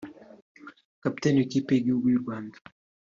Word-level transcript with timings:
kapiteni 1.03 1.37
w’ikipe 1.39 1.71
y’igihugu 1.73 2.05
y’ 2.09 2.17
u 2.19 2.21
Rwanda 2.23 2.57